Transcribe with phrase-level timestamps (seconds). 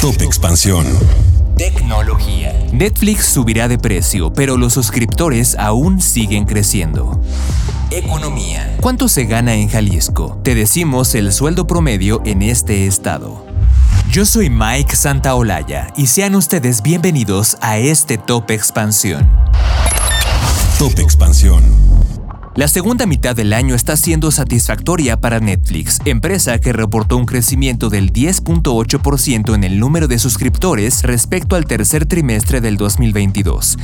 [0.00, 0.86] Top Expansión.
[1.56, 2.52] Tecnología.
[2.70, 7.20] Netflix subirá de precio, pero los suscriptores aún siguen creciendo.
[7.90, 8.76] Economía.
[8.82, 10.38] ¿Cuánto se gana en Jalisco?
[10.44, 13.46] Te decimos el sueldo promedio en este estado.
[14.10, 19.28] Yo soy Mike Santaolalla y sean ustedes bienvenidos a este Top Expansión.
[20.78, 21.64] Top Expansión.
[22.56, 27.90] La segunda mitad del año está siendo satisfactoria para Netflix, empresa que reportó un crecimiento
[27.90, 33.76] del 10.8% en el número de suscriptores respecto al tercer trimestre del 2022.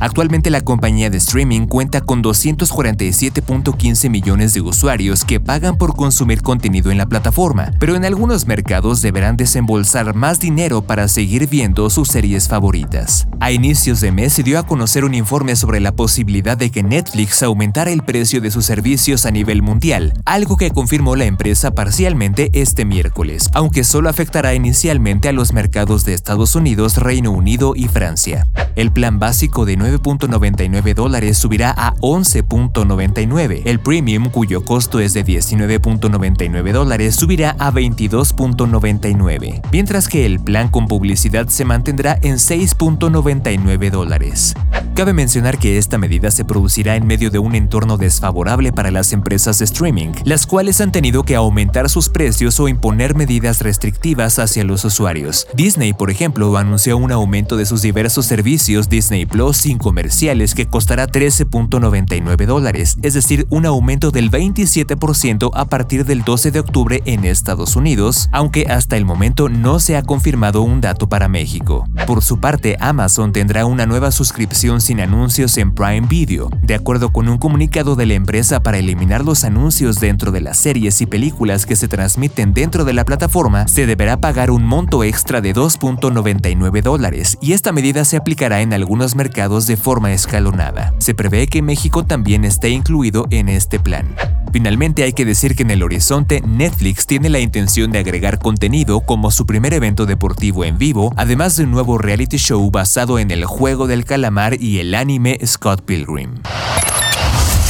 [0.00, 6.40] Actualmente la compañía de streaming cuenta con 247.15 millones de usuarios que pagan por consumir
[6.40, 11.90] contenido en la plataforma, pero en algunos mercados deberán desembolsar más dinero para seguir viendo
[11.90, 13.28] sus series favoritas.
[13.40, 16.82] A inicios de mes se dio a conocer un informe sobre la posibilidad de que
[16.82, 21.72] Netflix aumentara el precio de sus servicios a nivel mundial, algo que confirmó la empresa
[21.72, 27.74] parcialmente este miércoles, aunque solo afectará inicialmente a los mercados de Estados Unidos, Reino Unido
[27.76, 28.46] y Francia.
[28.80, 33.60] El plan básico de 9.99 dólares subirá a 11.99.
[33.66, 40.68] El premium, cuyo costo es de 19.99 dólares, subirá a 22.99, mientras que el plan
[40.68, 44.54] con publicidad se mantendrá en 6.99 dólares.
[44.94, 49.12] Cabe mencionar que esta medida se producirá en medio de un entorno desfavorable para las
[49.12, 54.38] empresas de streaming, las cuales han tenido que aumentar sus precios o imponer medidas restrictivas
[54.38, 55.46] hacia los usuarios.
[55.54, 60.66] Disney, por ejemplo, anunció un aumento de sus diversos servicios Disney Plus sin comerciales que
[60.66, 67.02] costará 13.99 dólares, es decir, un aumento del 27% a partir del 12 de octubre
[67.04, 71.88] en Estados Unidos, aunque hasta el momento no se ha confirmado un dato para México.
[72.06, 77.12] Por su parte, Amazon tendrá una nueva suscripción sin anuncios en Prime Video, de acuerdo
[77.12, 81.06] con un comunicado de la empresa para eliminar los anuncios dentro de las series y
[81.06, 85.54] películas que se transmiten dentro de la plataforma, se deberá pagar un monto extra de
[85.54, 90.94] 2.99 dólares y esta medida se aplicará en algunos mercados de forma escalonada.
[90.98, 94.14] Se prevé que México también esté incluido en este plan.
[94.52, 99.00] Finalmente hay que decir que en el horizonte Netflix tiene la intención de agregar contenido
[99.00, 103.30] como su primer evento deportivo en vivo, además de un nuevo reality show basado en
[103.30, 106.34] el juego del calamar y el anime Scott Pilgrim.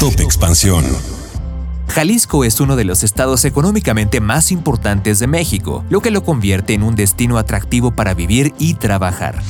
[0.00, 0.84] Top Expansión.
[1.88, 6.72] Jalisco es uno de los estados económicamente más importantes de México, lo que lo convierte
[6.72, 9.42] en un destino atractivo para vivir y trabajar.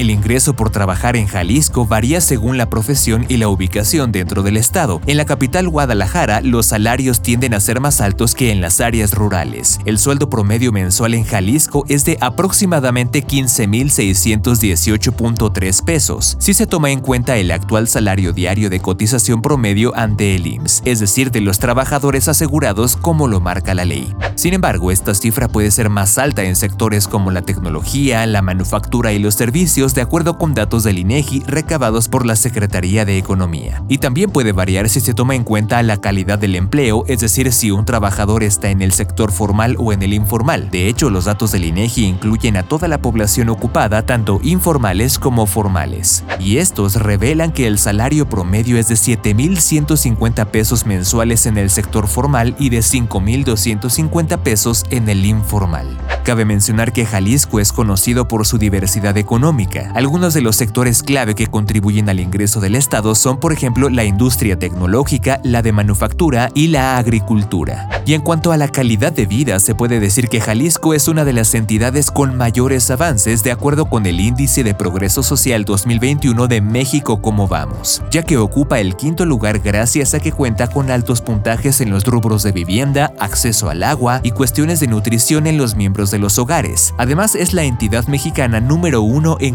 [0.00, 4.56] El ingreso por trabajar en Jalisco varía según la profesión y la ubicación dentro del
[4.56, 5.02] estado.
[5.06, 9.12] En la capital Guadalajara, los salarios tienden a ser más altos que en las áreas
[9.12, 9.78] rurales.
[9.84, 17.00] El sueldo promedio mensual en Jalisco es de aproximadamente 15.618.3 pesos, si se toma en
[17.00, 21.58] cuenta el actual salario diario de cotización promedio ante el IMSS, es decir, de los
[21.58, 24.14] trabajadores asegurados como lo marca la ley.
[24.34, 29.12] Sin embargo, esta cifra puede ser más alta en sectores como la tecnología, la manufactura
[29.12, 33.82] y los servicios de acuerdo con datos del INEGI recabados por la Secretaría de Economía.
[33.88, 37.52] Y también puede variar si se toma en cuenta la calidad del empleo, es decir,
[37.52, 40.70] si un trabajador está en el sector formal o en el informal.
[40.70, 45.46] De hecho, los datos del INEGI incluyen a toda la población ocupada, tanto informales como
[45.46, 46.24] formales.
[46.38, 52.06] Y estos revelan que el salario promedio es de 7.150 pesos mensuales en el sector
[52.06, 55.98] formal y de 5.250 pesos en el informal.
[56.24, 59.69] Cabe mencionar que Jalisco es conocido por su diversidad económica.
[59.78, 64.04] Algunos de los sectores clave que contribuyen al ingreso del Estado son, por ejemplo, la
[64.04, 67.88] industria tecnológica, la de manufactura y la agricultura.
[68.06, 71.24] Y en cuanto a la calidad de vida, se puede decir que Jalisco es una
[71.24, 76.48] de las entidades con mayores avances de acuerdo con el Índice de Progreso Social 2021
[76.48, 80.90] de México como vamos, ya que ocupa el quinto lugar gracias a que cuenta con
[80.90, 85.58] altos puntajes en los rubros de vivienda, acceso al agua y cuestiones de nutrición en
[85.58, 86.94] los miembros de los hogares.
[86.98, 89.54] Además, es la entidad mexicana número uno en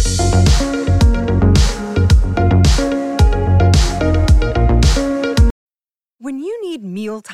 [0.00, 0.77] Thank you.